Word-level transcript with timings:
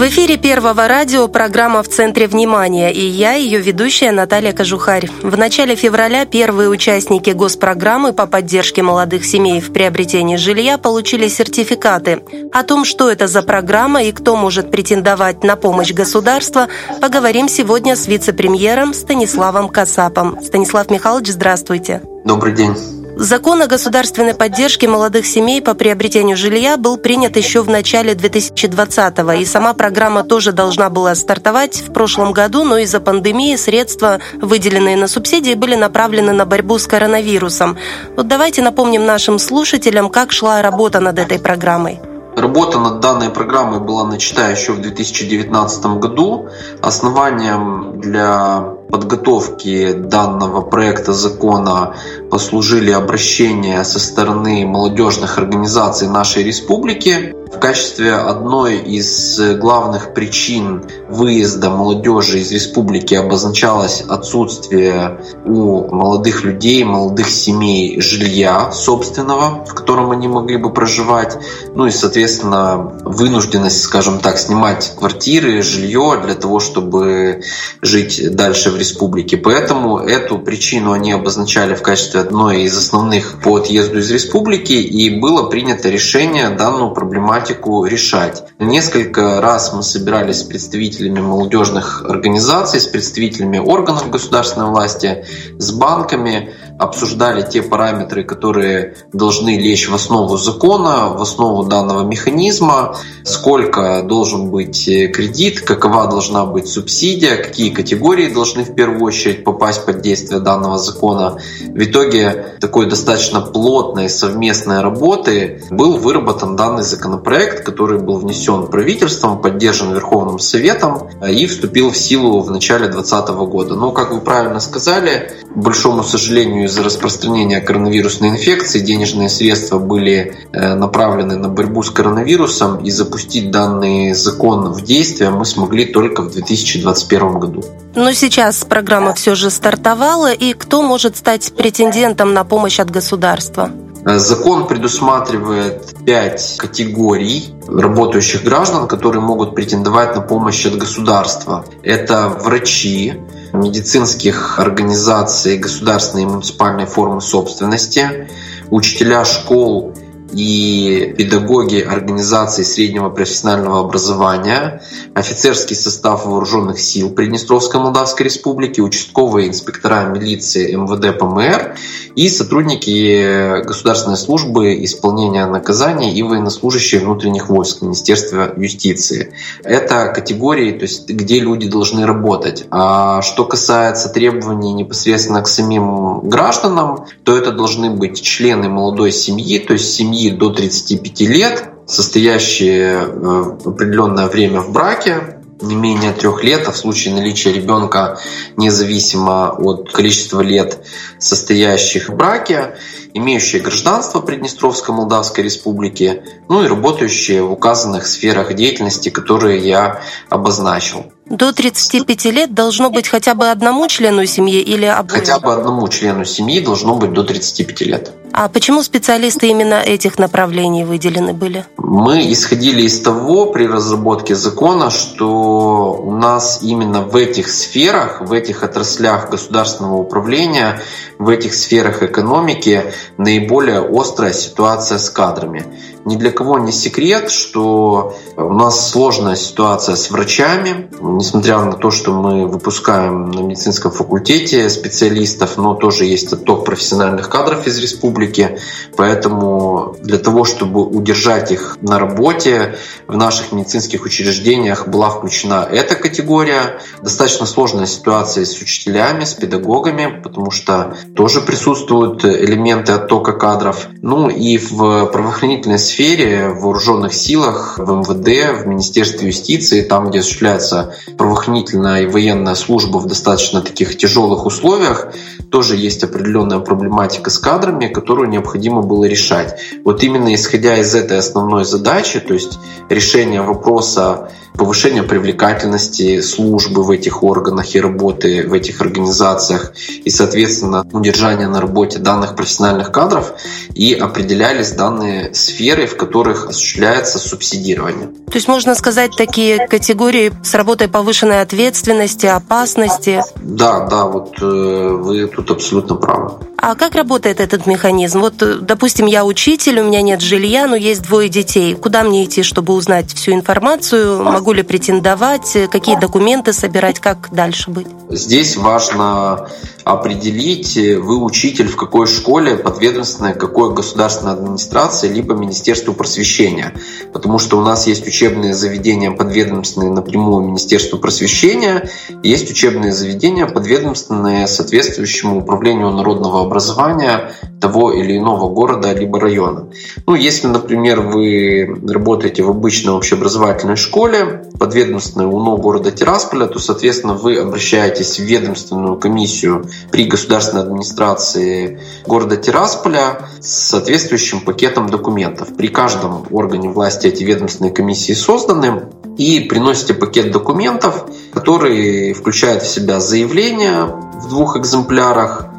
В 0.00 0.08
эфире 0.08 0.38
Первого 0.38 0.88
радио 0.88 1.28
программа 1.28 1.82
«В 1.82 1.88
центре 1.88 2.26
внимания» 2.26 2.90
и 2.90 3.04
я, 3.04 3.34
ее 3.34 3.60
ведущая 3.60 4.12
Наталья 4.12 4.54
Кожухарь. 4.54 5.10
В 5.22 5.36
начале 5.36 5.76
февраля 5.76 6.24
первые 6.24 6.70
участники 6.70 7.28
госпрограммы 7.28 8.14
по 8.14 8.26
поддержке 8.26 8.80
молодых 8.80 9.26
семей 9.26 9.60
в 9.60 9.74
приобретении 9.74 10.36
жилья 10.36 10.78
получили 10.78 11.28
сертификаты. 11.28 12.22
О 12.50 12.62
том, 12.62 12.86
что 12.86 13.10
это 13.10 13.26
за 13.26 13.42
программа 13.42 14.04
и 14.04 14.12
кто 14.12 14.36
может 14.36 14.70
претендовать 14.70 15.44
на 15.44 15.54
помощь 15.56 15.92
государства, 15.92 16.68
поговорим 17.02 17.46
сегодня 17.46 17.94
с 17.94 18.06
вице-премьером 18.06 18.94
Станиславом 18.94 19.68
Касапом. 19.68 20.42
Станислав 20.42 20.88
Михайлович, 20.88 21.28
здравствуйте. 21.28 22.00
Добрый 22.24 22.54
день. 22.54 22.74
Закон 23.20 23.60
о 23.60 23.66
государственной 23.66 24.32
поддержке 24.32 24.88
молодых 24.88 25.26
семей 25.26 25.60
по 25.60 25.74
приобретению 25.74 26.38
жилья 26.38 26.78
был 26.78 26.96
принят 26.96 27.36
еще 27.36 27.60
в 27.60 27.68
начале 27.68 28.14
2020-го, 28.14 29.32
и 29.32 29.44
сама 29.44 29.74
программа 29.74 30.24
тоже 30.24 30.52
должна 30.52 30.88
была 30.88 31.14
стартовать 31.14 31.82
в 31.82 31.92
прошлом 31.92 32.32
году, 32.32 32.64
но 32.64 32.78
из-за 32.78 32.98
пандемии 32.98 33.56
средства, 33.56 34.20
выделенные 34.40 34.96
на 34.96 35.06
субсидии, 35.06 35.52
были 35.52 35.74
направлены 35.74 36.32
на 36.32 36.46
борьбу 36.46 36.78
с 36.78 36.86
коронавирусом. 36.86 37.76
Вот 38.16 38.26
давайте 38.26 38.62
напомним 38.62 39.04
нашим 39.04 39.38
слушателям, 39.38 40.08
как 40.08 40.32
шла 40.32 40.62
работа 40.62 41.00
над 41.00 41.18
этой 41.18 41.38
программой. 41.38 42.00
Работа 42.36 42.78
над 42.78 43.00
данной 43.00 43.28
программой 43.28 43.80
была 43.80 44.06
начата 44.06 44.50
еще 44.50 44.72
в 44.72 44.80
2019 44.80 45.84
году. 45.98 46.48
Основанием 46.80 48.00
для 48.00 48.79
подготовки 48.90 49.92
данного 49.92 50.62
проекта 50.62 51.12
закона 51.12 51.94
послужили 52.30 52.90
обращения 52.90 53.82
со 53.84 53.98
стороны 53.98 54.66
молодежных 54.66 55.38
организаций 55.38 56.08
нашей 56.08 56.42
республики. 56.42 57.34
В 57.52 57.58
качестве 57.58 58.14
одной 58.14 58.78
из 58.78 59.40
главных 59.58 60.14
причин 60.14 60.84
выезда 61.08 61.68
молодежи 61.68 62.38
из 62.38 62.52
республики 62.52 63.14
обозначалось 63.14 64.02
отсутствие 64.02 65.20
у 65.44 65.92
молодых 65.92 66.44
людей, 66.44 66.84
молодых 66.84 67.28
семей 67.28 68.00
жилья 68.00 68.70
собственного, 68.70 69.64
в 69.64 69.74
котором 69.74 70.12
они 70.12 70.28
могли 70.28 70.58
бы 70.58 70.72
проживать, 70.72 71.38
ну 71.74 71.86
и, 71.86 71.90
соответственно, 71.90 72.76
вынужденность, 73.04 73.82
скажем 73.82 74.20
так, 74.20 74.38
снимать 74.38 74.94
квартиры, 74.96 75.60
жилье 75.62 76.20
для 76.24 76.34
того, 76.34 76.60
чтобы 76.60 77.42
жить 77.82 78.36
дальше 78.36 78.70
в 78.70 78.79
республике. 78.80 79.36
Поэтому 79.36 79.98
эту 79.98 80.38
причину 80.38 80.92
они 80.92 81.12
обозначали 81.12 81.74
в 81.74 81.82
качестве 81.82 82.20
одной 82.20 82.62
из 82.62 82.76
основных 82.76 83.40
по 83.42 83.56
отъезду 83.56 83.98
из 83.98 84.10
республики, 84.10 84.72
и 84.72 85.20
было 85.20 85.48
принято 85.48 85.88
решение 85.88 86.50
данную 86.50 86.90
проблематику 86.90 87.84
решать. 87.84 88.42
Несколько 88.58 89.40
раз 89.40 89.72
мы 89.72 89.82
собирались 89.82 90.40
с 90.40 90.42
представителями 90.42 91.20
молодежных 91.20 92.04
организаций, 92.08 92.80
с 92.80 92.86
представителями 92.86 93.58
органов 93.58 94.10
государственной 94.10 94.70
власти, 94.70 95.24
с 95.58 95.70
банками, 95.70 96.50
обсуждали 96.80 97.42
те 97.42 97.62
параметры, 97.62 98.24
которые 98.24 98.96
должны 99.12 99.58
лечь 99.58 99.88
в 99.88 99.94
основу 99.94 100.38
закона, 100.38 101.08
в 101.08 101.20
основу 101.20 101.64
данного 101.64 102.04
механизма, 102.04 102.96
сколько 103.22 104.02
должен 104.02 104.50
быть 104.50 104.86
кредит, 104.86 105.60
какова 105.60 106.06
должна 106.06 106.46
быть 106.46 106.68
субсидия, 106.68 107.36
какие 107.36 107.70
категории 107.70 108.32
должны 108.32 108.64
в 108.64 108.74
первую 108.74 109.02
очередь 109.02 109.44
попасть 109.44 109.84
под 109.84 110.00
действие 110.00 110.40
данного 110.40 110.78
закона. 110.78 111.36
В 111.60 111.82
итоге 111.82 112.56
такой 112.60 112.86
достаточно 112.86 113.42
плотной 113.42 114.08
совместной 114.08 114.80
работы 114.80 115.62
был 115.70 115.98
выработан 115.98 116.56
данный 116.56 116.82
законопроект, 116.82 117.62
который 117.62 117.98
был 117.98 118.16
внесен 118.16 118.68
правительством, 118.68 119.42
поддержан 119.42 119.92
Верховным 119.92 120.38
Советом 120.38 121.08
и 121.28 121.46
вступил 121.46 121.90
в 121.90 121.96
силу 121.96 122.40
в 122.40 122.50
начале 122.50 122.88
2020 122.88 123.28
года. 123.50 123.74
Но, 123.74 123.92
как 123.92 124.12
вы 124.12 124.20
правильно 124.20 124.60
сказали, 124.60 125.32
к 125.54 125.56
большому 125.56 126.02
сожалению, 126.02 126.69
из-за 126.70 126.82
распространения 126.84 127.60
коронавирусной 127.60 128.30
инфекции 128.30 128.78
денежные 128.78 129.28
средства 129.28 129.78
были 129.78 130.34
э, 130.52 130.74
направлены 130.74 131.36
на 131.36 131.48
борьбу 131.48 131.82
с 131.82 131.90
коронавирусом, 131.90 132.78
и 132.78 132.90
запустить 132.90 133.50
данный 133.50 134.14
закон 134.14 134.72
в 134.72 134.82
действие 134.82 135.30
мы 135.30 135.44
смогли 135.44 135.84
только 135.84 136.22
в 136.22 136.30
2021 136.30 137.38
году. 137.38 137.64
Но 137.96 138.12
сейчас 138.12 138.64
программа 138.64 139.14
все 139.14 139.34
же 139.34 139.50
стартовала, 139.50 140.32
и 140.32 140.54
кто 140.54 140.82
может 140.82 141.16
стать 141.16 141.52
претендентом 141.52 142.32
на 142.32 142.44
помощь 142.44 142.78
от 142.78 142.90
государства? 142.90 143.70
Э, 144.04 144.18
закон 144.18 144.68
предусматривает 144.68 145.94
пять 146.06 146.56
категорий 146.56 147.52
работающих 147.66 148.44
граждан, 148.44 148.86
которые 148.86 149.22
могут 149.22 149.54
претендовать 149.54 150.14
на 150.14 150.22
помощь 150.22 150.64
от 150.66 150.76
государства. 150.76 151.64
Это 151.82 152.28
врачи, 152.28 153.14
медицинских 153.52 154.58
организаций 154.58 155.58
государственной 155.58 156.24
и 156.24 156.26
муниципальной 156.26 156.86
формы 156.86 157.20
собственности, 157.20 158.28
учителя 158.70 159.24
школ 159.24 159.94
и 160.32 161.14
педагоги 161.16 161.80
организаций 161.80 162.64
среднего 162.64 163.10
профессионального 163.10 163.80
образования, 163.80 164.82
офицерский 165.14 165.76
состав 165.76 166.26
вооруженных 166.26 166.80
сил 166.80 167.10
Приднестровской 167.10 167.80
Молдавской 167.80 168.24
Республики, 168.24 168.80
участковые 168.80 169.48
инспектора 169.48 170.04
милиции 170.04 170.74
МВД 170.74 171.18
ПМР 171.18 171.76
и 172.14 172.28
сотрудники 172.28 173.62
государственной 173.64 174.16
службы 174.16 174.84
исполнения 174.84 175.46
наказаний 175.46 176.12
и 176.12 176.22
военнослужащие 176.22 177.00
внутренних 177.00 177.48
войск 177.48 177.82
Министерства 177.82 178.52
юстиции. 178.56 179.32
Это 179.64 180.06
категории, 180.08 180.72
то 180.72 180.82
есть, 180.82 181.08
где 181.08 181.40
люди 181.40 181.68
должны 181.68 182.06
работать. 182.06 182.66
А 182.70 183.22
что 183.22 183.44
касается 183.44 184.08
требований 184.08 184.72
непосредственно 184.72 185.42
к 185.42 185.48
самим 185.48 186.20
гражданам, 186.28 187.06
то 187.24 187.36
это 187.36 187.52
должны 187.52 187.90
быть 187.90 188.20
члены 188.20 188.68
молодой 188.68 189.12
семьи, 189.12 189.58
то 189.58 189.72
есть 189.72 189.92
семьи 189.94 190.19
семьи 190.20 190.30
до 190.30 190.50
35 190.50 191.20
лет, 191.20 191.64
состоящие 191.86 192.92
э, 192.92 193.42
определенное 193.64 194.26
время 194.26 194.60
в 194.60 194.70
браке, 194.72 195.36
не 195.62 195.74
менее 195.74 196.12
трех 196.12 196.42
лет, 196.42 196.68
а 196.68 196.72
в 196.72 196.76
случае 196.76 197.14
наличия 197.14 197.52
ребенка 197.52 198.18
независимо 198.56 199.50
от 199.50 199.92
количества 199.92 200.40
лет 200.40 200.78
состоящих 201.18 202.08
в 202.08 202.14
браке, 202.14 202.76
имеющие 203.12 203.60
гражданство 203.60 204.20
Приднестровской 204.20 204.94
Молдавской 204.94 205.44
Республики, 205.44 206.22
ну 206.48 206.64
и 206.64 206.68
работающие 206.68 207.42
в 207.42 207.52
указанных 207.52 208.06
сферах 208.06 208.54
деятельности, 208.54 209.10
которые 209.10 209.58
я 209.58 210.00
обозначил. 210.30 211.12
До 211.26 211.52
35 211.52 212.24
лет 212.26 212.54
должно 212.54 212.90
быть 212.90 213.08
хотя 213.08 213.34
бы 213.34 213.50
одному 213.50 213.86
члену 213.88 214.24
семьи 214.26 214.60
или 214.60 214.86
обоим? 214.86 215.20
Хотя 215.20 215.38
бы 215.38 215.52
одному 215.52 215.86
члену 215.88 216.24
семьи 216.24 216.60
должно 216.60 216.96
быть 216.96 217.12
до 217.12 217.22
35 217.22 217.80
лет. 217.82 218.12
А 218.32 218.48
почему 218.48 218.82
специалисты 218.82 219.48
именно 219.48 219.74
этих 219.74 220.18
направлений 220.18 220.84
выделены 220.84 221.32
были? 221.32 221.64
Мы 221.76 222.32
исходили 222.32 222.82
из 222.82 223.00
того 223.00 223.46
при 223.46 223.66
разработке 223.66 224.34
закона, 224.34 224.90
что 224.90 225.94
у 225.94 226.12
нас 226.12 226.60
именно 226.62 227.02
в 227.02 227.16
этих 227.16 227.48
сферах, 227.48 228.20
в 228.20 228.32
этих 228.32 228.62
отраслях 228.62 229.30
государственного 229.30 229.96
управления, 229.96 230.80
в 231.18 231.28
этих 231.28 231.54
сферах 231.54 232.02
экономики 232.02 232.92
наиболее 233.18 233.80
острая 233.80 234.32
ситуация 234.32 234.98
с 234.98 235.10
кадрами. 235.10 235.64
Ни 236.04 236.16
для 236.16 236.30
кого 236.30 236.58
не 236.58 236.72
секрет, 236.72 237.30
что 237.30 238.16
у 238.36 238.52
нас 238.52 238.90
сложная 238.90 239.36
ситуация 239.36 239.96
с 239.96 240.10
врачами, 240.10 240.90
несмотря 241.00 241.58
на 241.58 241.72
то, 241.72 241.90
что 241.90 242.12
мы 242.12 242.46
выпускаем 242.46 243.30
на 243.30 243.40
медицинском 243.40 243.92
факультете 243.92 244.68
специалистов, 244.70 245.56
но 245.56 245.74
тоже 245.74 246.04
есть 246.06 246.32
отток 246.32 246.64
профессиональных 246.64 247.28
кадров 247.28 247.66
из 247.66 247.78
республики, 247.78 248.58
поэтому 248.96 249.96
для 250.00 250.18
того, 250.18 250.44
чтобы 250.44 250.82
удержать 250.84 251.52
их 251.52 251.76
на 251.82 251.98
работе 251.98 252.76
в 253.06 253.16
наших 253.16 253.52
медицинских 253.52 254.04
учреждениях 254.04 254.88
была 254.88 255.10
включена 255.10 255.68
эта 255.70 255.96
категория. 255.96 256.80
Достаточно 257.02 257.46
сложная 257.46 257.86
ситуация 257.86 258.44
с 258.44 258.60
учителями, 258.60 259.24
с 259.24 259.34
педагогами, 259.34 260.20
потому 260.22 260.50
что 260.50 260.96
тоже 261.14 261.40
присутствуют 261.40 262.24
элементы 262.24 262.92
оттока 262.92 263.32
кадров. 263.32 263.88
Ну 264.00 264.28
и 264.28 264.58
в 264.58 265.06
правоохранительной 265.06 265.78
сфере, 265.90 266.48
в 266.50 266.62
вооруженных 266.62 267.12
силах, 267.12 267.78
в 267.78 267.90
МВД, 267.90 268.62
в 268.62 268.66
Министерстве 268.66 269.28
юстиции, 269.28 269.82
там, 269.82 270.08
где 270.08 270.20
осуществляется 270.20 270.94
правоохранительная 271.18 272.02
и 272.02 272.06
военная 272.06 272.54
служба 272.54 272.98
в 272.98 273.06
достаточно 273.06 273.60
таких 273.60 273.96
тяжелых 273.98 274.46
условиях, 274.46 275.12
тоже 275.50 275.76
есть 275.76 276.04
определенная 276.04 276.60
проблематика 276.60 277.30
с 277.30 277.38
кадрами, 277.38 277.88
которую 277.88 278.28
необходимо 278.28 278.82
было 278.82 279.04
решать. 279.04 279.60
Вот 279.84 280.02
именно 280.04 280.34
исходя 280.34 280.78
из 280.78 280.94
этой 280.94 281.18
основной 281.18 281.64
задачи, 281.64 282.20
то 282.20 282.34
есть 282.34 282.58
решения 282.88 283.42
вопроса 283.42 284.30
повышение 284.60 285.02
привлекательности 285.02 286.20
службы 286.20 286.84
в 286.84 286.90
этих 286.90 287.22
органах 287.22 287.74
и 287.74 287.80
работы 287.80 288.46
в 288.46 288.52
этих 288.52 288.82
организациях 288.82 289.72
и, 290.04 290.10
соответственно, 290.10 290.86
удержание 290.92 291.48
на 291.48 291.62
работе 291.62 291.98
данных 291.98 292.36
профессиональных 292.36 292.92
кадров 292.92 293.32
и 293.74 293.94
определялись 293.94 294.72
данные 294.72 295.32
сферы, 295.32 295.86
в 295.86 295.96
которых 295.96 296.50
осуществляется 296.50 297.18
субсидирование. 297.18 298.08
То 298.30 298.36
есть 298.36 298.48
можно 298.48 298.74
сказать 298.74 299.12
такие 299.16 299.66
категории 299.66 300.30
с 300.44 300.52
работой 300.54 300.88
повышенной 300.88 301.40
ответственности, 301.40 302.26
опасности? 302.26 303.22
Да, 303.36 303.86
да, 303.86 304.04
вот 304.04 304.36
э, 304.42 304.44
вы 304.44 305.26
тут 305.26 305.50
абсолютно 305.50 305.96
правы. 305.96 306.32
А 306.62 306.74
как 306.74 306.94
работает 306.94 307.40
этот 307.40 307.66
механизм? 307.66 308.20
Вот, 308.20 308.42
э, 308.42 308.56
допустим, 308.60 309.06
я 309.06 309.24
учитель, 309.24 309.80
у 309.80 309.84
меня 309.84 310.02
нет 310.02 310.20
жилья, 310.20 310.66
но 310.66 310.76
есть 310.76 311.02
двое 311.02 311.28
детей. 311.28 311.74
Куда 311.74 312.04
мне 312.04 312.24
идти, 312.24 312.42
чтобы 312.42 312.74
узнать 312.74 313.12
всю 313.14 313.32
информацию? 313.32 314.22
Могу 314.22 314.49
ли 314.52 314.62
претендовать? 314.62 315.56
Какие 315.70 315.98
документы 315.98 316.52
собирать? 316.52 317.00
Как 317.00 317.28
дальше 317.32 317.70
быть? 317.70 317.86
Здесь 318.08 318.56
важно 318.56 319.48
определить, 319.84 320.76
э, 320.76 320.98
вы 320.98 321.22
учитель 321.22 321.68
в 321.68 321.76
какой 321.76 322.06
школе, 322.06 322.56
подведомственной 322.56 323.34
какой 323.34 323.74
государственной 323.74 324.32
администрации, 324.32 325.08
либо 325.08 325.34
Министерству 325.34 325.94
просвещения. 325.94 326.74
Потому 327.12 327.38
что 327.38 327.58
у 327.58 327.62
нас 327.62 327.86
есть 327.86 328.06
учебные 328.06 328.54
заведения, 328.54 329.10
подведомственные 329.10 329.90
напрямую 329.90 330.46
Министерству 330.46 330.98
просвещения, 330.98 331.88
есть 332.22 332.50
учебные 332.50 332.92
заведения, 332.92 333.46
подведомственные 333.46 334.46
соответствующему 334.46 335.38
управлению 335.38 335.90
народного 335.90 336.42
образования 336.42 337.32
того 337.60 337.92
или 337.92 338.16
иного 338.16 338.52
города 338.52 338.92
либо 338.92 339.20
района. 339.20 339.68
Ну, 340.06 340.14
если, 340.14 340.46
например, 340.46 341.00
вы 341.00 341.68
работаете 341.88 342.42
в 342.42 342.50
обычной 342.50 342.94
общеобразовательной 342.94 343.76
школе, 343.76 344.29
подведомственной 344.58 345.26
УНО 345.26 345.56
города 345.56 345.90
Тирасполя, 345.90 346.46
то, 346.46 346.58
соответственно, 346.58 347.14
вы 347.14 347.38
обращаетесь 347.38 348.18
в 348.18 348.22
ведомственную 348.22 348.96
комиссию 348.96 349.66
при 349.90 350.04
государственной 350.04 350.62
администрации 350.62 351.80
города 352.06 352.36
Тирасполя 352.36 353.28
с 353.40 353.68
соответствующим 353.70 354.40
пакетом 354.40 354.88
документов. 354.88 355.56
При 355.56 355.68
каждом 355.68 356.26
органе 356.30 356.68
власти 356.68 357.06
эти 357.06 357.24
ведомственные 357.24 357.72
комиссии 357.72 358.12
созданы, 358.12 358.82
и 359.16 359.40
приносите 359.40 359.92
пакет 359.92 360.30
документов, 360.30 361.04
который 361.34 362.14
включает 362.14 362.62
в 362.62 362.68
себя 362.68 363.00
заявление 363.00 363.84
в 363.84 364.28
двух 364.28 364.56
экземплярах, 364.56 365.49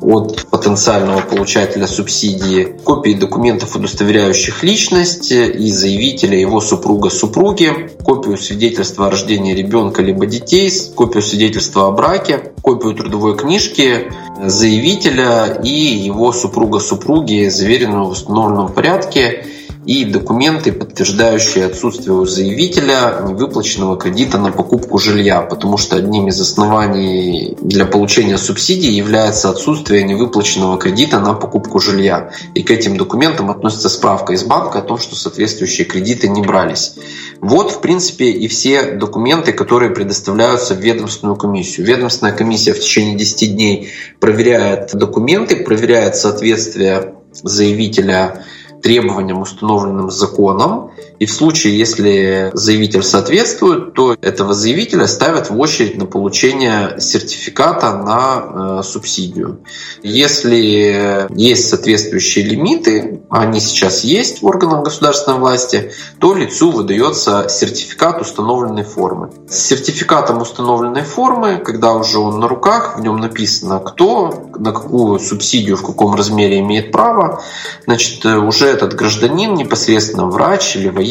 от 0.00 0.46
потенциального 0.50 1.20
получателя 1.20 1.86
субсидии, 1.86 2.76
копии 2.84 3.14
документов, 3.14 3.76
удостоверяющих 3.76 4.62
личность 4.62 5.32
и 5.32 5.70
заявителя, 5.70 6.38
его 6.38 6.60
супруга, 6.60 7.10
супруги, 7.10 7.90
копию 8.04 8.36
свидетельства 8.36 9.06
о 9.06 9.10
рождении 9.10 9.54
ребенка 9.54 10.02
либо 10.02 10.26
детей, 10.26 10.70
копию 10.94 11.22
свидетельства 11.22 11.88
о 11.88 11.92
браке, 11.92 12.52
копию 12.62 12.94
трудовой 12.94 13.36
книжки 13.36 14.12
заявителя 14.42 15.60
и 15.62 15.70
его 15.70 16.32
супруга, 16.32 16.78
супруги, 16.80 17.48
заверенную 17.48 18.06
в 18.06 18.10
установленном 18.10 18.72
порядке 18.72 19.46
и 19.86 20.04
документы, 20.04 20.72
подтверждающие 20.72 21.64
отсутствие 21.64 22.12
у 22.12 22.26
заявителя 22.26 23.22
невыплаченного 23.26 23.96
кредита 23.96 24.36
на 24.36 24.50
покупку 24.50 24.98
жилья, 24.98 25.42
потому 25.42 25.78
что 25.78 25.96
одним 25.96 26.26
из 26.26 26.40
оснований 26.40 27.56
для 27.62 27.86
получения 27.86 28.36
субсидий 28.36 28.92
является 28.92 29.48
отсутствие 29.48 30.02
невыплаченного 30.02 30.76
кредита 30.76 31.20
на 31.20 31.34
покупку 31.34 31.78
жилья. 31.78 32.32
И 32.54 32.64
к 32.64 32.70
этим 32.72 32.96
документам 32.96 33.48
относится 33.48 33.88
справка 33.88 34.32
из 34.32 34.42
банка 34.42 34.80
о 34.80 34.82
том, 34.82 34.98
что 34.98 35.14
соответствующие 35.14 35.86
кредиты 35.86 36.28
не 36.28 36.42
брались. 36.42 36.94
Вот, 37.40 37.70
в 37.70 37.80
принципе, 37.80 38.30
и 38.30 38.48
все 38.48 38.92
документы, 38.92 39.52
которые 39.52 39.92
предоставляются 39.92 40.74
в 40.74 40.80
ведомственную 40.80 41.36
комиссию. 41.36 41.86
Ведомственная 41.86 42.32
комиссия 42.32 42.72
в 42.72 42.80
течение 42.80 43.14
10 43.16 43.54
дней 43.54 43.92
проверяет 44.18 44.90
документы, 44.94 45.54
проверяет 45.56 46.16
соответствие 46.16 47.14
заявителя 47.42 48.44
требованиям, 48.86 49.40
установленным 49.40 50.10
законом. 50.10 50.90
И 51.18 51.26
в 51.26 51.32
случае, 51.32 51.78
если 51.78 52.50
заявитель 52.52 53.02
соответствует, 53.02 53.94
то 53.94 54.16
этого 54.20 54.52
заявителя 54.52 55.06
ставят 55.06 55.50
в 55.50 55.58
очередь 55.58 55.96
на 55.96 56.04
получение 56.04 57.00
сертификата 57.00 57.92
на 57.94 58.80
э, 58.80 58.82
субсидию. 58.82 59.60
Если 60.02 61.26
есть 61.34 61.68
соответствующие 61.68 62.44
лимиты, 62.44 63.22
они 63.30 63.60
сейчас 63.60 64.04
есть 64.04 64.42
в 64.42 64.46
органах 64.46 64.84
государственной 64.84 65.38
власти, 65.38 65.92
то 66.20 66.34
лицу 66.34 66.70
выдается 66.70 67.46
сертификат 67.48 68.20
установленной 68.20 68.84
формы. 68.84 69.30
С 69.48 69.58
сертификатом 69.58 70.42
установленной 70.42 71.02
формы, 71.02 71.58
когда 71.58 71.94
уже 71.94 72.18
он 72.18 72.40
на 72.40 72.48
руках, 72.48 72.98
в 72.98 73.00
нем 73.00 73.16
написано, 73.16 73.80
кто 73.80 74.48
на 74.58 74.72
какую 74.72 75.18
субсидию, 75.18 75.76
в 75.76 75.86
каком 75.86 76.14
размере 76.14 76.60
имеет 76.60 76.92
право, 76.92 77.42
значит, 77.86 78.24
уже 78.24 78.66
этот 78.66 78.94
гражданин, 78.94 79.54
непосредственно 79.54 80.26
врач 80.26 80.76
или 80.76 80.88
военный, 80.88 81.05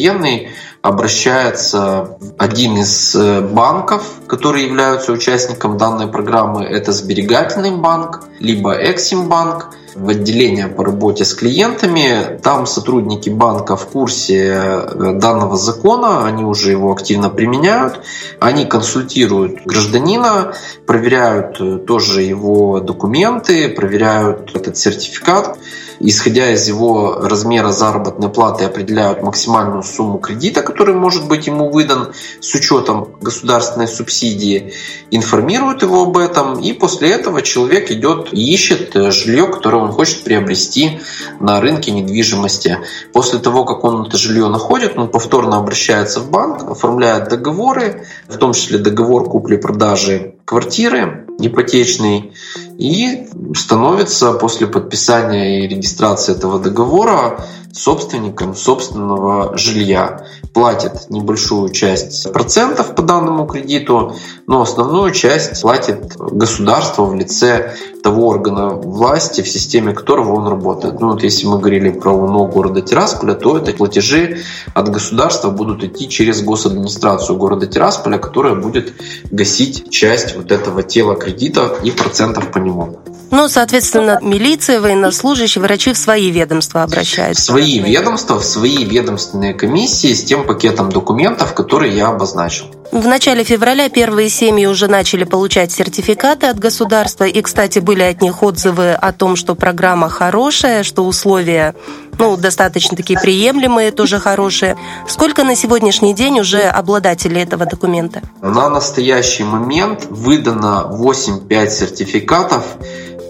обращается 0.82 2.16
в 2.20 2.34
один 2.38 2.78
из 2.78 3.14
э, 3.14 3.40
банков, 3.40 4.20
которые 4.28 4.66
являются 4.66 5.12
участником 5.12 5.78
данной 5.78 6.06
программы. 6.06 6.64
Это 6.64 6.92
сберегательный 6.92 7.72
банк, 7.76 8.24
либо 8.38 8.72
Эксимбанк, 8.74 9.74
в 9.96 10.08
отделение 10.08 10.68
по 10.68 10.84
работе 10.84 11.24
с 11.24 11.34
клиентами. 11.34 12.38
Там 12.42 12.66
сотрудники 12.66 13.30
банка 13.30 13.76
в 13.76 13.86
курсе 13.86 14.52
э, 14.52 15.12
данного 15.14 15.56
закона, 15.56 16.26
они 16.26 16.44
уже 16.44 16.70
его 16.70 16.92
активно 16.92 17.30
применяют. 17.30 18.00
Они 18.38 18.66
консультируют 18.66 19.62
гражданина, 19.64 20.54
проверяют 20.86 21.60
э, 21.60 21.78
тоже 21.78 22.22
его 22.22 22.80
документы, 22.80 23.68
проверяют 23.68 24.54
этот 24.54 24.76
сертификат 24.76 25.58
исходя 26.00 26.52
из 26.52 26.68
его 26.68 27.18
размера 27.22 27.70
заработной 27.70 28.28
платы, 28.28 28.64
определяют 28.64 29.22
максимальную 29.22 29.82
сумму 29.82 30.18
кредита, 30.18 30.62
который 30.62 30.94
может 30.94 31.26
быть 31.26 31.46
ему 31.46 31.70
выдан 31.70 32.12
с 32.40 32.54
учетом 32.54 33.16
государственной 33.20 33.88
субсидии, 33.88 34.72
информируют 35.10 35.82
его 35.82 36.02
об 36.02 36.18
этом, 36.18 36.60
и 36.60 36.72
после 36.72 37.10
этого 37.10 37.42
человек 37.42 37.90
идет 37.90 38.32
и 38.32 38.52
ищет 38.52 38.92
жилье, 39.12 39.46
которое 39.46 39.85
он 39.86 39.92
хочет 39.92 40.24
приобрести 40.24 41.00
на 41.40 41.60
рынке 41.60 41.92
недвижимости. 41.92 42.78
После 43.12 43.38
того, 43.38 43.64
как 43.64 43.84
он 43.84 44.06
это 44.06 44.16
жилье 44.18 44.48
находит, 44.48 44.98
он 44.98 45.08
повторно 45.08 45.58
обращается 45.58 46.20
в 46.20 46.30
банк, 46.30 46.62
оформляет 46.70 47.28
договоры, 47.28 48.06
в 48.28 48.36
том 48.36 48.52
числе 48.52 48.78
договор 48.78 49.28
купли-продажи 49.28 50.34
квартиры 50.44 51.26
ипотечный, 51.38 52.32
и 52.78 53.28
становится 53.54 54.32
после 54.32 54.66
подписания 54.66 55.64
и 55.64 55.68
регистрации 55.68 56.34
этого 56.34 56.58
договора 56.58 57.40
собственником 57.76 58.54
собственного 58.54 59.56
жилья. 59.56 60.26
Платит 60.54 61.10
небольшую 61.10 61.68
часть 61.70 62.32
процентов 62.32 62.94
по 62.94 63.02
данному 63.02 63.46
кредиту, 63.46 64.16
но 64.46 64.62
основную 64.62 65.12
часть 65.12 65.60
платит 65.60 66.16
государство 66.16 67.04
в 67.04 67.14
лице 67.14 67.74
того 68.02 68.28
органа 68.28 68.70
власти, 68.70 69.42
в 69.42 69.48
системе 69.48 69.92
которого 69.92 70.34
он 70.36 70.48
работает. 70.48 71.00
Ну 71.00 71.10
вот 71.10 71.22
если 71.22 71.46
мы 71.46 71.58
говорили 71.58 71.90
про 71.90 72.12
УНО 72.12 72.46
города 72.46 72.80
Тирасполя, 72.80 73.34
то 73.34 73.58
это 73.58 73.72
платежи 73.72 74.38
от 74.74 74.88
государства 74.90 75.50
будут 75.50 75.84
идти 75.84 76.08
через 76.08 76.42
госадминистрацию 76.42 77.36
города 77.36 77.66
Тирасполя, 77.66 78.16
которая 78.18 78.54
будет 78.54 78.94
гасить 79.30 79.90
часть 79.90 80.34
вот 80.36 80.50
этого 80.50 80.82
тела 80.82 81.16
кредита 81.16 81.76
и 81.82 81.90
процентов 81.90 82.50
по 82.50 82.58
нему. 82.66 82.98
Ну, 83.30 83.48
соответственно, 83.48 84.20
милиция, 84.22 84.80
военнослужащие, 84.80 85.62
врачи 85.62 85.92
в 85.92 85.98
свои 85.98 86.30
ведомства 86.30 86.82
обращаются. 86.82 87.42
В 87.42 87.46
свои 87.46 87.80
ведомства, 87.80 88.38
в 88.38 88.44
свои 88.44 88.84
ведомственные 88.84 89.54
комиссии 89.54 90.14
с 90.14 90.24
тем 90.24 90.46
пакетом 90.46 90.90
документов, 90.90 91.54
которые 91.54 91.96
я 91.96 92.08
обозначил. 92.08 92.66
В 92.92 93.06
начале 93.06 93.44
февраля 93.44 93.88
первые 93.88 94.28
семьи 94.28 94.66
уже 94.66 94.88
начали 94.88 95.24
получать 95.24 95.72
сертификаты 95.72 96.46
от 96.46 96.58
государства. 96.58 97.24
И, 97.24 97.42
кстати, 97.42 97.78
были 97.78 98.02
от 98.02 98.22
них 98.22 98.42
отзывы 98.42 98.92
о 98.92 99.12
том, 99.12 99.36
что 99.36 99.54
программа 99.54 100.08
хорошая, 100.08 100.82
что 100.82 101.04
условия 101.04 101.74
ну, 102.18 102.36
достаточно 102.36 102.96
такие 102.96 103.18
приемлемые, 103.18 103.90
тоже 103.90 104.18
хорошие. 104.18 104.76
Сколько 105.06 105.44
на 105.44 105.54
сегодняшний 105.54 106.14
день 106.14 106.40
уже 106.40 106.62
обладателей 106.62 107.42
этого 107.42 107.66
документа? 107.66 108.22
На 108.40 108.68
настоящий 108.70 109.44
момент 109.44 110.06
выдано 110.08 110.86
8-5 110.90 111.70
сертификатов 111.70 112.64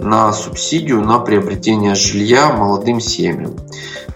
на 0.00 0.33
субсидию 0.33 1.00
на 1.00 1.19
приобретение 1.19 1.95
жилья 1.95 2.50
молодым 2.50 3.00
семьям. 3.00 3.57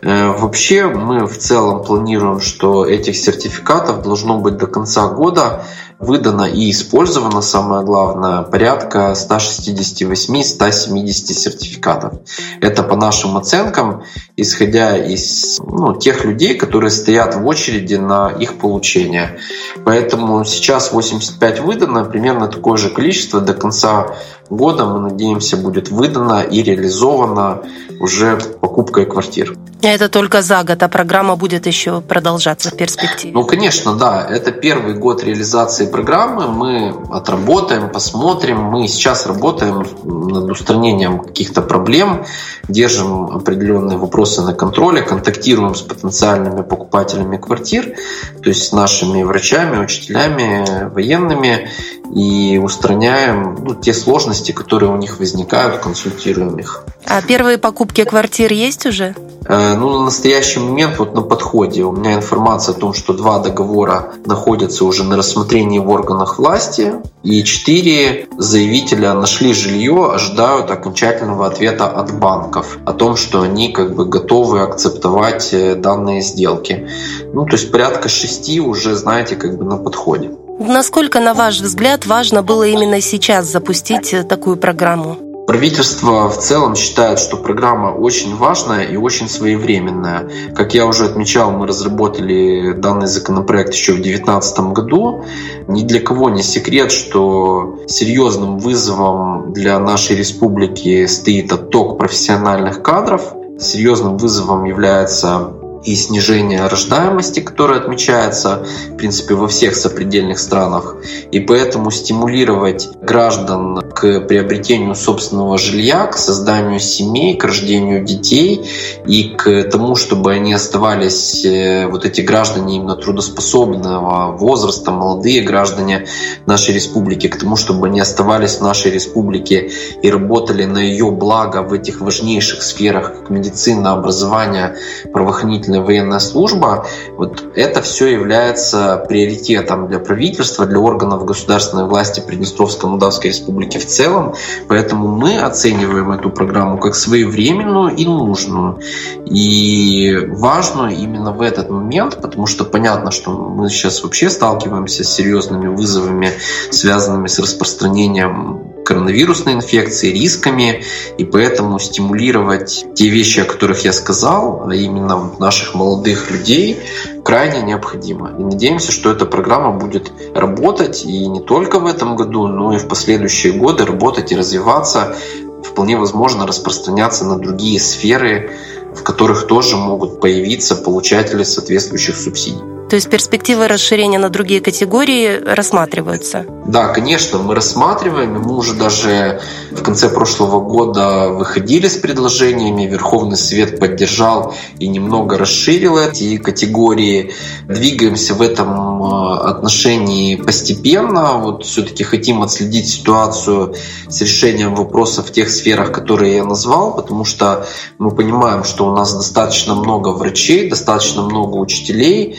Э, 0.03 0.29
вообще 0.29 0.87
мы 0.87 1.27
в 1.27 1.37
целом 1.39 1.85
планируем, 1.85 2.41
что 2.41 2.87
этих 2.87 3.17
сертификатов 3.17 4.03
должно 4.03 4.39
быть 4.39 4.57
до 4.57 4.67
конца 4.67 5.09
года 5.09 5.65
выдано 6.01 6.45
и 6.45 6.71
использовано, 6.71 7.43
самое 7.43 7.85
главное, 7.85 8.41
порядка 8.43 9.13
168-170 9.15 11.13
сертификатов. 11.13 12.15
Это 12.63 12.83
по 12.83 12.97
нашим 12.97 13.37
оценкам, 13.37 14.05
исходя 14.35 14.97
из 14.97 15.61
ну, 15.61 15.95
тех 15.95 16.25
людей, 16.25 16.55
которые 16.57 16.91
стоят 16.91 17.35
в 17.35 17.47
очереди 17.47 17.97
на 17.97 18.31
их 18.31 18.59
получение. 18.59 19.41
Поэтому 19.85 20.43
сейчас 20.47 20.91
85 20.91 21.61
выдано, 21.61 22.07
примерно 22.07 22.49
такое 22.49 22.79
же 22.79 22.89
количество 22.89 23.43
до 23.43 23.53
конца 23.53 24.17
года, 24.51 24.85
мы 24.85 25.01
надеемся, 25.01 25.57
будет 25.57 25.91
выдано 25.91 26.43
и 26.43 26.63
реализовано 26.63 27.63
уже 28.01 28.37
покупкой 28.61 29.07
квартир. 29.07 29.57
Это 29.83 30.09
только 30.11 30.43
за 30.43 30.63
год, 30.63 30.83
а 30.83 30.89
программа 30.89 31.37
будет 31.37 31.67
еще 31.67 32.03
продолжаться 32.03 32.71
в 32.71 32.77
перспективе. 32.77 33.33
Ну, 33.33 33.45
конечно, 33.45 33.95
да. 33.95 34.27
Это 34.29 34.53
первый 34.53 34.95
год 34.95 35.25
реализации 35.25 35.87
программы. 35.87 36.49
Мы 36.49 36.95
отработаем, 37.11 37.89
посмотрим. 37.89 38.59
Мы 38.59 38.89
сейчас 38.89 39.27
работаем 39.27 39.87
над 40.05 40.51
устранением 40.51 41.21
каких-то 41.21 41.63
проблем, 41.63 42.27
держим 42.69 43.31
определенные 43.31 43.97
вопросы 43.97 44.43
на 44.43 44.53
контроле, 44.53 45.01
контактируем 45.01 45.75
с 45.75 45.81
потенциальными 45.81 46.63
покупателями 46.63 47.39
квартир, 47.39 47.95
то 48.43 48.51
есть 48.51 48.69
с 48.69 48.73
нашими 48.73 49.23
врачами, 49.23 49.83
учителями, 49.83 50.91
военными 50.93 51.71
и 52.15 52.59
устраняем 52.59 53.57
ну, 53.61 53.75
те 53.75 53.95
сложности, 53.95 54.53
которые 54.53 54.93
у 54.93 54.97
них 54.97 55.19
возникают, 55.19 55.79
консультируем 55.79 56.59
их. 56.59 56.85
А 57.07 57.23
первые 57.23 57.59
покупки 57.59 58.05
квартир 58.05 58.53
есть 58.53 58.87
уже? 58.87 59.15
Э, 59.47 59.75
ну, 59.75 59.99
на 59.99 60.05
настоящий 60.05 60.61
момент 60.61 60.99
вот 60.99 61.15
на 61.15 61.23
подходе 61.23 61.83
у 61.83 61.93
меня 61.93 62.15
информация 62.15 62.75
о 62.75 62.79
том, 62.79 62.93
что 62.93 63.15
два 63.15 63.39
договора 63.39 64.13
находятся 64.27 64.85
уже 64.85 65.03
на 65.03 65.17
рассмотрении 65.17 65.79
в 65.79 65.89
органах 65.89 66.39
власти, 66.39 66.95
и 67.23 67.43
четыре 67.43 68.29
заявителя 68.39 69.15
нашли 69.15 69.53
жилье, 69.53 70.11
ожидают 70.13 70.71
окончательного 70.71 71.47
ответа 71.47 71.87
от 71.87 72.17
банков 72.19 72.79
о 72.85 72.93
том, 72.93 73.17
что 73.17 73.43
они 73.43 73.73
как 73.73 73.95
бы 73.95 74.05
готовы 74.05 74.61
акцептовать 74.61 75.51
э, 75.53 75.75
данные 75.75 76.21
сделки. 76.21 76.89
Ну, 77.33 77.45
то 77.45 77.53
есть 77.53 77.73
порядка 77.73 78.09
шести 78.09 78.61
уже, 78.61 78.95
знаете, 78.95 79.37
как 79.37 79.57
бы 79.57 79.65
на 79.65 79.79
подходе. 79.79 80.31
Насколько, 80.61 81.21
на 81.21 81.33
ваш 81.33 81.59
взгляд, 81.63 82.05
важно 82.05 82.43
было 82.43 82.65
именно 82.65 83.01
сейчас 83.01 83.47
запустить 83.47 84.13
э, 84.13 84.25
такую 84.25 84.59
программу? 84.59 85.17
Правительство 85.47 86.29
в 86.29 86.37
целом 86.37 86.77
считает, 86.77 87.19
что 87.19 87.39
программа 87.39 87.89
очень 87.89 88.37
важная 88.37 88.85
и 88.85 88.95
очень 88.97 89.31
своевременная. 89.31 90.31
Как 90.55 90.75
я 90.75 90.85
уже 90.85 91.07
отмечал, 91.07 91.51
мы 91.51 91.67
разработали 91.67 92.73
данный 92.75 93.07
законопроект 93.07 93.73
еще 93.73 93.93
в 93.93 94.03
2019 94.03 94.61
году. 94.75 95.25
Ни 95.67 95.83
для 95.83 95.99
кого 95.99 96.29
не 96.29 96.43
секрет, 96.43 96.93
что 96.93 97.79
серьезным 97.89 98.59
вызовом 98.59 99.55
для 99.55 99.79
нашей 99.79 100.15
республики 100.15 101.07
стоит 101.07 101.51
отток 101.51 101.97
профессиональных 101.97 102.83
кадров. 102.83 103.33
Серьезным 103.59 104.19
вызовом 104.19 104.65
является 104.65 105.55
и 105.85 105.95
снижение 105.95 106.67
рождаемости, 106.67 107.41
которое 107.41 107.81
отмечается, 107.81 108.67
в 108.91 108.97
принципе, 108.97 109.35
во 109.35 109.49
всех 109.49 109.77
сопредельных 109.77 110.39
странах. 110.39 110.97
И 111.33 111.41
поэтому 111.41 111.91
стимулировать 111.91 112.89
граждан 113.01 113.81
к 113.81 114.21
приобретению 114.21 114.95
собственного 114.95 115.59
жилья, 115.59 116.07
к 116.07 116.17
созданию 116.17 116.81
семей, 116.81 117.37
к 117.37 117.45
рождению 117.45 118.05
детей 118.05 118.69
и 119.07 119.35
к 119.37 119.65
тому, 119.65 119.97
чтобы 119.97 120.33
они 120.33 120.53
оставались, 120.53 121.45
э, 121.45 121.87
вот 121.87 122.05
эти 122.05 122.21
граждане 122.21 122.77
именно 122.77 122.97
трудоспособного 122.97 124.37
возраста, 124.37 124.91
молодые 124.91 125.43
граждане 125.43 126.07
нашей 126.47 126.75
республики, 126.75 127.29
к 127.29 127.39
тому, 127.39 127.57
чтобы 127.57 127.87
они 127.87 128.01
оставались 128.01 128.57
в 128.57 128.63
нашей 128.63 128.91
республике 128.91 129.71
и 130.03 130.11
работали 130.11 130.65
на 130.65 130.79
ее 130.79 131.11
благо 131.11 131.63
в 131.63 131.73
этих 131.73 132.01
важнейших 132.01 132.63
сферах, 132.63 133.21
как 133.21 133.31
медицина, 133.31 133.93
образование, 133.93 134.77
правоохранительные 135.13 135.70
дополнительная 135.71 135.81
военная 135.81 136.19
служба, 136.19 136.87
вот 137.17 137.45
это 137.55 137.83
все 137.83 138.09
является 138.09 139.05
приоритетом 139.09 139.89
для 139.89 139.99
правительства, 139.99 140.67
для 140.67 140.79
органов 140.79 141.25
государственной 141.25 141.85
власти 141.85 142.21
Приднестровской 142.21 142.89
Молдавской 142.91 143.31
Республики 143.31 143.79
в 143.79 143.87
целом. 143.87 144.35
Поэтому 144.69 145.09
мы 145.09 145.39
оцениваем 145.39 146.13
эту 146.13 146.31
программу 146.31 146.79
как 146.79 146.95
своевременную 146.95 147.95
и 147.95 148.05
нужную. 148.05 148.81
И 149.27 150.17
важную 150.29 150.91
именно 150.91 151.33
в 151.33 151.41
этот 151.43 151.71
момент, 151.71 152.21
потому 152.21 152.47
что 152.47 152.65
понятно, 152.65 153.11
что 153.11 153.31
мы 153.31 153.69
сейчас 153.69 154.03
вообще 154.03 154.31
сталкиваемся 154.31 155.05
с 155.05 155.15
серьезными 155.15 155.69
вызовами, 155.69 156.31
связанными 156.71 157.29
с 157.29 157.39
распространением 157.39 158.70
коронавирусной 158.91 159.55
инфекции, 159.55 160.11
рисками, 160.11 160.83
и 161.17 161.25
поэтому 161.25 161.79
стимулировать 161.79 162.85
те 162.97 163.09
вещи, 163.09 163.39
о 163.39 163.45
которых 163.45 163.85
я 163.85 163.93
сказал, 163.93 164.69
а 164.69 164.75
именно 164.75 165.31
наших 165.39 165.77
молодых 165.77 166.29
людей, 166.33 166.77
крайне 167.25 167.63
необходимо. 167.63 168.33
И 168.37 168.43
надеемся, 168.43 168.91
что 168.91 169.13
эта 169.13 169.27
программа 169.27 169.79
будет 169.79 170.11
работать 170.35 171.05
и 171.05 171.29
не 171.29 171.39
только 171.39 171.79
в 171.79 171.87
этом 171.87 172.17
году, 172.17 172.49
но 172.49 172.75
и 172.75 172.79
в 172.79 172.89
последующие 172.89 173.53
годы 173.53 173.87
работать 173.87 174.33
и 174.33 174.37
развиваться, 174.37 175.15
вполне 175.63 175.97
возможно 175.97 176.45
распространяться 176.45 177.25
на 177.25 177.39
другие 177.39 177.79
сферы, 177.79 178.51
в 178.93 179.05
которых 179.05 179.47
тоже 179.47 179.77
могут 179.77 180.21
появиться 180.21 180.75
получатели 180.75 181.45
соответствующих 181.45 182.17
субсидий. 182.17 182.80
То 182.91 182.97
есть 182.97 183.09
перспективы 183.09 183.69
расширения 183.69 184.19
на 184.19 184.31
другие 184.31 184.61
категории 184.61 185.41
рассматриваются? 185.45 186.45
Да, 186.67 186.89
конечно, 186.89 187.39
мы 187.39 187.55
рассматриваем. 187.55 188.41
Мы 188.41 188.57
уже 188.57 188.75
даже 188.75 189.41
в 189.71 189.81
конце 189.83 190.09
прошлого 190.09 190.61
года 190.61 191.29
выходили 191.29 191.87
с 191.87 191.97
предложениями. 191.97 192.87
Верховный 192.87 193.37
Совет 193.37 193.79
поддержал 193.79 194.55
и 194.81 194.89
немного 194.89 195.39
расширил 195.39 195.99
эти 195.99 196.37
категории. 196.37 197.33
Двигаемся 197.69 198.35
в 198.35 198.43
этом 198.43 199.03
э, 199.05 199.37
отношении 199.39 200.35
постепенно. 200.35 201.35
Вот 201.35 201.65
все-таки 201.65 202.03
хотим 202.03 202.43
отследить 202.43 202.89
ситуацию 202.89 203.77
с 204.09 204.21
решением 204.21 204.75
вопросов 204.75 205.29
в 205.29 205.33
тех 205.33 205.49
сферах, 205.49 205.93
которые 205.93 206.37
я 206.37 206.45
назвал, 206.45 206.97
потому 206.97 207.25
что 207.25 207.69
мы 207.99 208.11
понимаем, 208.11 208.65
что 208.65 208.89
у 208.89 208.97
нас 208.97 209.15
достаточно 209.15 209.77
много 209.77 210.09
врачей, 210.09 210.69
достаточно 210.69 211.23
много 211.23 211.57
учителей, 211.57 212.37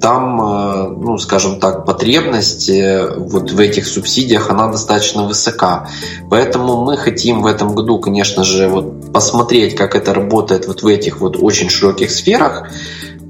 там, 0.00 0.40
э, 0.40 0.88
ну, 0.88 1.18
скажем 1.18 1.60
так, 1.60 1.84
потребность 1.84 2.68
э, 2.68 3.14
вот 3.16 3.50
в 3.50 3.60
этих 3.60 3.86
субсидиях, 3.86 4.50
она 4.50 4.68
достаточно 4.68 5.24
высока. 5.24 5.88
Поэтому 6.30 6.84
мы 6.84 6.96
хотим 6.96 7.42
в 7.42 7.46
этом 7.46 7.74
году, 7.74 7.98
конечно 7.98 8.42
же, 8.42 8.68
вот 8.68 9.12
посмотреть, 9.12 9.76
как 9.76 9.94
это 9.94 10.14
работает 10.14 10.66
вот 10.66 10.82
в 10.82 10.86
этих 10.86 11.20
вот 11.20 11.36
очень 11.40 11.68
широких 11.68 12.10
сферах, 12.10 12.68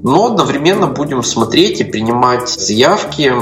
но 0.03 0.27
одновременно 0.27 0.87
будем 0.87 1.23
смотреть 1.23 1.81
и 1.81 1.83
принимать 1.83 2.49
заявки 2.49 3.33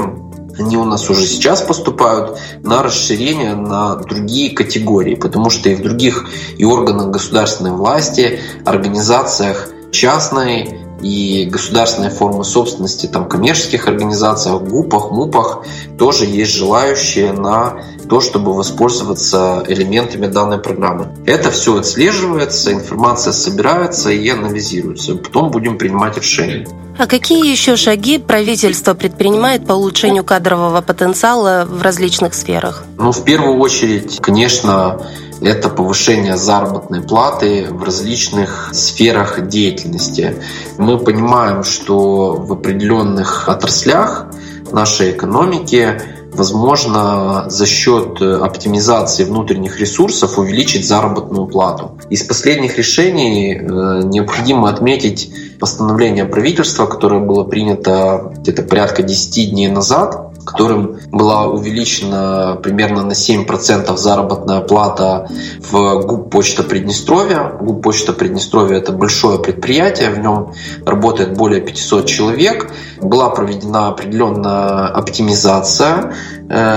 они 0.58 0.78
у 0.78 0.84
нас 0.84 1.10
уже 1.10 1.26
сейчас 1.26 1.60
поступают 1.60 2.38
на 2.62 2.82
расширение 2.82 3.54
на 3.54 3.96
другие 3.96 4.54
категории, 4.54 5.14
потому 5.14 5.50
что 5.50 5.68
и 5.68 5.74
в 5.74 5.82
других 5.82 6.30
и 6.56 6.64
органах 6.64 7.10
государственной 7.10 7.72
власти, 7.72 8.40
организациях 8.64 9.68
частной 9.90 10.85
и 11.02 11.44
государственные 11.50 12.10
формы 12.10 12.44
собственности, 12.44 13.06
там, 13.06 13.28
коммерческих 13.28 13.86
организациях, 13.88 14.62
ГУПах, 14.62 15.10
МУПах 15.10 15.64
тоже 15.98 16.24
есть 16.24 16.52
желающие 16.52 17.32
на 17.32 17.80
то, 18.08 18.20
чтобы 18.20 18.54
воспользоваться 18.54 19.64
элементами 19.66 20.26
данной 20.26 20.58
программы. 20.58 21.08
Это 21.26 21.50
все 21.50 21.78
отслеживается, 21.78 22.72
информация 22.72 23.32
собирается 23.32 24.10
и 24.10 24.28
анализируется. 24.28 25.16
Потом 25.16 25.50
будем 25.50 25.78
принимать 25.78 26.16
решения. 26.16 26.66
А 26.98 27.06
какие 27.06 27.50
еще 27.50 27.76
шаги 27.76 28.16
правительство 28.18 28.94
предпринимает 28.94 29.66
по 29.66 29.74
улучшению 29.74 30.24
кадрового 30.24 30.80
потенциала 30.80 31.66
в 31.68 31.82
различных 31.82 32.32
сферах? 32.32 32.84
Ну, 32.96 33.12
в 33.12 33.22
первую 33.22 33.58
очередь, 33.58 34.18
конечно, 34.22 34.98
это 35.40 35.68
повышение 35.68 36.36
заработной 36.36 37.02
платы 37.02 37.68
в 37.70 37.82
различных 37.82 38.70
сферах 38.72 39.48
деятельности. 39.48 40.36
Мы 40.78 40.98
понимаем, 40.98 41.62
что 41.64 42.34
в 42.34 42.52
определенных 42.52 43.48
отраслях 43.48 44.28
нашей 44.72 45.12
экономики 45.12 46.00
возможно 46.32 47.46
за 47.48 47.66
счет 47.66 48.20
оптимизации 48.20 49.24
внутренних 49.24 49.80
ресурсов 49.80 50.38
увеличить 50.38 50.86
заработную 50.86 51.46
плату. 51.46 51.98
Из 52.10 52.22
последних 52.22 52.76
решений 52.76 53.54
э, 53.54 54.02
необходимо 54.04 54.68
отметить 54.68 55.32
постановление 55.58 56.26
правительства, 56.26 56.86
которое 56.86 57.20
было 57.20 57.44
принято 57.44 58.32
где-то 58.36 58.62
порядка 58.62 59.02
10 59.02 59.50
дней 59.50 59.68
назад, 59.68 60.25
которым 60.46 61.00
была 61.10 61.46
увеличена 61.46 62.58
примерно 62.62 63.02
на 63.02 63.12
7% 63.12 63.96
заработная 63.96 64.60
плата 64.60 65.28
в 65.60 66.02
ГУП 66.06 66.30
«Почта 66.30 66.62
Приднестровья». 66.62 67.52
ГУП 67.60 67.82
«Почта 67.82 68.12
Приднестровья»– 68.12 68.76
это 68.78 68.92
большое 68.92 69.38
предприятие, 69.38 70.10
в 70.10 70.18
нем 70.18 70.52
работает 70.84 71.36
более 71.36 71.60
500 71.60 72.06
человек. 72.06 72.70
Была 73.02 73.30
проведена 73.30 73.88
определенная 73.88 74.86
оптимизация 74.86 76.14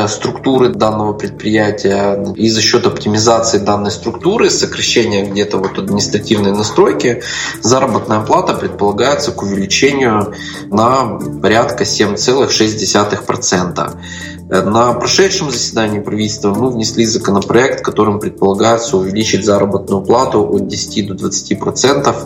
структуры 0.07 0.69
данного 0.69 1.13
предприятия. 1.13 2.23
И 2.35 2.49
за 2.49 2.61
счет 2.61 2.88
оптимизации 2.88 3.59
данной 3.59 3.91
структуры, 3.91 4.49
сокращения 4.49 5.25
где-то 5.25 5.57
вот 5.57 5.77
административной 5.77 6.51
настройки, 6.51 7.21
заработная 7.61 8.21
плата 8.21 8.53
предполагается 8.53 9.31
к 9.31 9.43
увеличению 9.43 10.33
на 10.69 11.19
порядка 11.41 11.83
7,6%. 11.83 13.97
На 14.49 14.93
прошедшем 14.93 15.51
заседании 15.51 15.99
правительства 15.99 16.51
мы 16.51 16.71
внесли 16.71 17.05
законопроект, 17.05 17.85
которым 17.85 18.19
предполагается 18.19 18.97
увеличить 18.97 19.45
заработную 19.45 20.01
плату 20.01 20.43
от 20.43 20.67
10 20.67 21.07
до 21.07 21.13
20 21.13 21.59
процентов 21.59 22.25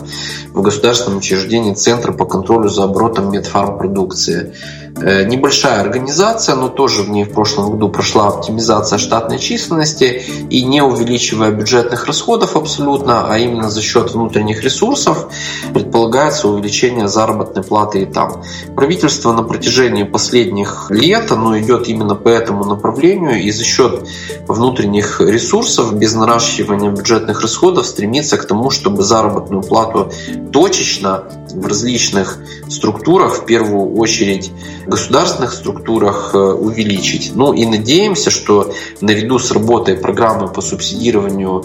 в 0.54 0.62
государственном 0.62 1.18
учреждении 1.18 1.74
Центра 1.74 2.12
по 2.12 2.24
контролю 2.24 2.70
за 2.70 2.84
оборотом 2.84 3.30
медфармпродукции. 3.30 4.54
Э, 4.96 5.24
небольшая 5.24 5.80
организация, 5.80 6.54
но 6.54 6.68
тоже 6.68 7.02
в 7.02 7.10
ней 7.10 7.24
в 7.24 7.32
прошлом 7.32 7.70
году 7.70 7.88
прошла 7.88 8.28
оптимизация 8.28 8.98
штатной 8.98 9.40
численности 9.40 10.22
и 10.50 10.64
не 10.64 10.82
увеличивая 10.82 11.50
бюджетных 11.50 12.06
расходов 12.06 12.56
абсолютно, 12.56 13.26
а 13.28 13.38
именно 13.38 13.70
за 13.70 13.82
счет 13.82 14.12
внутренних 14.12 14.62
ресурсов 14.62 15.28
предполагается 15.72 16.48
увеличение 16.48 17.08
заработной 17.08 17.64
платы 17.64 18.02
и 18.02 18.06
там. 18.06 18.44
Правительство 18.76 19.32
на 19.32 19.42
протяжении 19.42 20.04
последних 20.04 20.86
лет, 20.90 21.32
оно 21.32 21.58
идет 21.58 21.88
именно 21.88 22.14
по 22.14 22.28
этому 22.28 22.64
направлению 22.64 23.42
и 23.42 23.50
за 23.50 23.64
счет 23.64 24.06
внутренних 24.46 25.20
ресурсов 25.20 25.92
без 25.94 26.14
наращивания 26.14 26.90
бюджетных 26.90 27.42
расходов 27.42 27.86
стремится 27.86 28.36
к 28.36 28.46
тому, 28.46 28.70
чтобы 28.70 29.02
заработную 29.02 29.62
плату 29.62 30.12
точечно 30.52 31.24
в 31.54 31.66
различных 31.66 32.38
структурах, 32.68 33.42
в 33.42 33.46
первую 33.46 33.94
очередь 33.96 34.50
государственных 34.86 35.52
структурах, 35.52 36.30
э, 36.34 36.38
увеличить. 36.38 37.32
Ну 37.34 37.52
и 37.52 37.64
надеемся, 37.66 38.30
что 38.30 38.72
наряду 39.00 39.38
с 39.38 39.50
работой 39.50 39.96
программы 39.96 40.48
по 40.48 40.60
субсидированию 40.60 41.64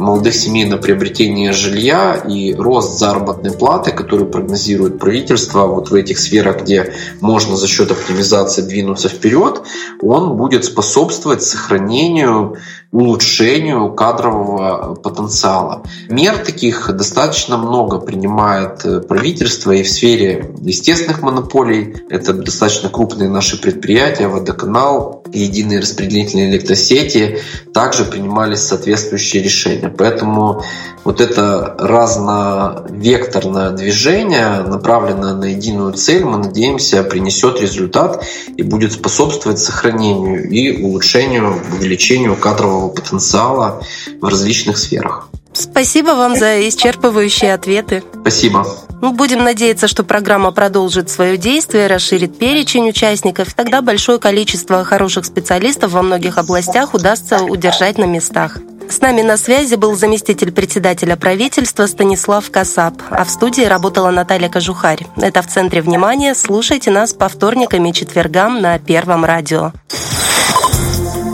молодых 0.00 0.34
семей 0.34 0.64
на 0.64 0.76
приобретение 0.76 1.52
жилья 1.52 2.14
и 2.14 2.54
рост 2.54 2.98
заработной 2.98 3.52
платы, 3.52 3.92
который 3.92 4.26
прогнозирует 4.26 4.98
правительство 4.98 5.66
вот 5.66 5.90
в 5.90 5.94
этих 5.94 6.18
сферах, 6.18 6.62
где 6.62 6.92
можно 7.20 7.56
за 7.56 7.68
счет 7.68 7.90
оптимизации 7.90 8.62
двинуться 8.62 9.08
вперед, 9.08 9.62
он 10.00 10.36
будет 10.36 10.64
способствовать 10.64 11.42
сохранению 11.42 12.56
улучшению 12.92 13.92
кадрового 13.92 14.96
потенциала. 14.96 15.84
Мер 16.08 16.38
таких 16.38 16.90
достаточно 16.96 17.56
много 17.56 18.00
принимает 18.00 18.84
э, 18.84 19.00
правительство 19.00 19.70
и 19.70 19.84
в 19.84 19.88
сфере 19.88 20.52
естественных 20.60 21.22
монополий. 21.22 21.94
Это 22.10 22.32
достаточно 22.32 22.88
крупные 22.88 23.28
наши 23.28 23.60
предприятия, 23.60 24.26
водоканал, 24.26 25.19
единые 25.32 25.80
распределительные 25.80 26.50
электросети 26.50 27.38
также 27.72 28.04
принимались 28.04 28.60
соответствующие 28.60 29.42
решения. 29.42 29.88
Поэтому 29.88 30.62
вот 31.04 31.20
это 31.20 31.74
разновекторное 31.78 33.70
движение, 33.70 34.62
направленное 34.62 35.34
на 35.34 35.44
единую 35.44 35.92
цель, 35.94 36.24
мы 36.24 36.38
надеемся, 36.38 37.02
принесет 37.02 37.60
результат 37.60 38.24
и 38.56 38.62
будет 38.62 38.92
способствовать 38.92 39.58
сохранению 39.58 40.48
и 40.48 40.82
улучшению, 40.82 41.60
увеличению 41.72 42.36
кадрового 42.36 42.88
потенциала 42.88 43.82
в 44.20 44.24
различных 44.26 44.78
сферах. 44.78 45.28
Спасибо 45.52 46.10
вам 46.10 46.36
за 46.36 46.60
исчерпывающие 46.60 47.52
ответы. 47.52 48.02
Спасибо. 48.20 48.66
Будем 49.00 49.44
надеяться, 49.44 49.88
что 49.88 50.04
программа 50.04 50.50
продолжит 50.50 51.08
свое 51.08 51.36
действие, 51.36 51.86
расширит 51.86 52.38
перечень 52.38 52.88
участников, 52.88 53.54
тогда 53.54 53.80
большое 53.80 54.18
количество 54.18 54.84
хороших 54.84 55.24
специалистов 55.24 55.92
во 55.92 56.02
многих 56.02 56.36
областях 56.36 56.94
удастся 56.94 57.42
удержать 57.42 57.98
на 57.98 58.04
местах. 58.04 58.58
С 58.90 59.00
нами 59.00 59.22
на 59.22 59.36
связи 59.36 59.76
был 59.76 59.94
заместитель 59.94 60.50
председателя 60.50 61.16
правительства 61.16 61.86
Станислав 61.86 62.50
Касап, 62.50 62.94
а 63.10 63.24
в 63.24 63.30
студии 63.30 63.62
работала 63.62 64.10
Наталья 64.10 64.48
Кожухарь. 64.48 65.06
Это 65.16 65.42
в 65.42 65.46
центре 65.46 65.80
внимания. 65.80 66.34
Слушайте 66.34 66.90
нас 66.90 67.12
по 67.12 67.28
вторникам 67.28 67.86
и 67.86 67.92
четвергам 67.92 68.60
на 68.60 68.78
Первом 68.78 69.24
радио. 69.24 69.72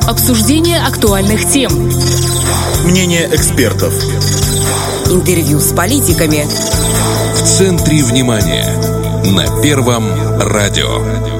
Обсуждение 0.06 0.80
актуальных 0.80 1.48
тем. 1.50 1.72
Мнение 2.84 3.26
экспертов. 3.32 3.92
Интервью 5.10 5.60
с 5.60 5.72
политиками. 5.72 6.46
В 7.34 7.42
центре 7.42 8.02
внимания. 8.02 8.66
На 9.24 9.62
Первом 9.62 10.04
радио. 10.40 11.35